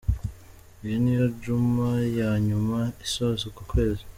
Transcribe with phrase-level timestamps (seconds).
[0.83, 1.89] Iyi ni yo Djuma
[2.19, 4.03] ya nyuma isoza uku kwezi.